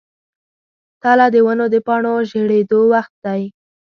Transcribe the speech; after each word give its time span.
تله 1.03 1.25
د 1.33 1.35
ونو 1.45 1.65
د 1.73 1.75
پاڼو 1.87 2.13
ژیړیدو 2.29 2.79
وخت 2.93 3.13
دی. 3.25 3.41